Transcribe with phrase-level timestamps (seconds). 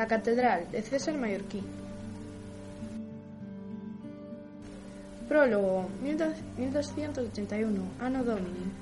[0.00, 1.66] La Catedral de César Mallorquín.
[5.28, 8.72] Prólogo 1281 Anno Domini.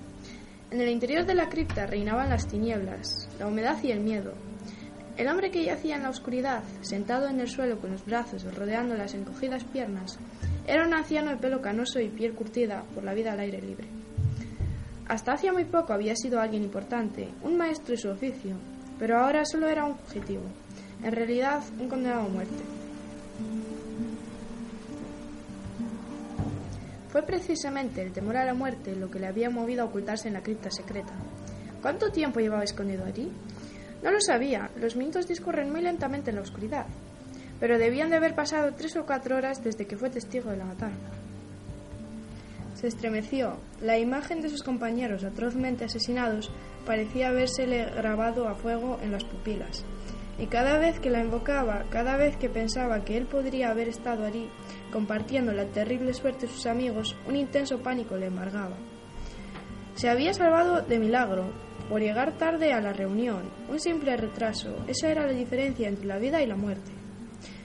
[0.71, 4.33] En el interior de la cripta reinaban las tinieblas, la humedad y el miedo.
[5.17, 8.95] El hombre que yacía en la oscuridad, sentado en el suelo con los brazos rodeando
[8.95, 10.21] las encogidas piernas,
[10.69, 13.89] era un anciano de pelo canoso y piel curtida por la vida al aire libre.
[15.09, 18.55] Hasta hacía muy poco había sido alguien importante, un maestro de su oficio,
[19.01, 20.45] pero ahora solo era un fugitivo,
[21.03, 22.63] en realidad un condenado a muerte.
[27.11, 30.35] Fue precisamente el temor a la muerte lo que le había movido a ocultarse en
[30.35, 31.13] la cripta secreta.
[31.81, 33.31] ¿Cuánto tiempo llevaba escondido allí?
[34.03, 36.87] No lo sabía, los minutos discurren muy lentamente en la oscuridad,
[37.59, 40.67] pero debían de haber pasado tres o cuatro horas desde que fue testigo de la
[40.67, 41.11] matanza.
[42.75, 43.57] Se estremeció.
[43.81, 46.51] La imagen de sus compañeros atrozmente asesinados
[46.87, 49.85] parecía habérsele grabado a fuego en las pupilas.
[50.39, 54.25] Y cada vez que la invocaba, cada vez que pensaba que él podría haber estado
[54.25, 54.49] allí,
[54.93, 58.77] compartiendo la terrible suerte de sus amigos, un intenso pánico le embargaba.
[59.95, 61.51] Se había salvado de milagro,
[61.89, 66.19] por llegar tarde a la reunión, un simple retraso, esa era la diferencia entre la
[66.19, 66.93] vida y la muerte.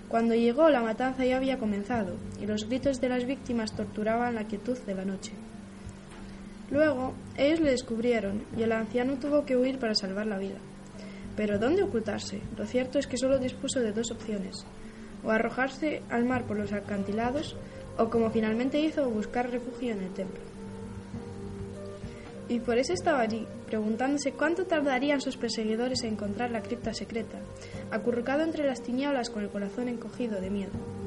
[0.07, 4.45] Cuando llegó, la matanza ya había comenzado, y los gritos de las víctimas torturaban la
[4.45, 5.33] quietud de la noche.
[6.71, 10.57] Luego, ellos le descubrieron, y el anciano tuvo que huir para salvar la vida.
[11.35, 12.41] Pero ¿dónde ocultarse?
[12.57, 14.65] Lo cierto es que solo dispuso de dos opciones,
[15.23, 17.55] o arrojarse al mar por los acantilados,
[17.97, 20.41] o como finalmente hizo, buscar refugio en el templo.
[22.49, 27.39] Y por eso estaba allí, preguntándose cuánto tardarían sus perseguidores en encontrar la cripta secreta,
[27.89, 31.02] acurrucado entre las tinieblas con el corazón encogido de miedo.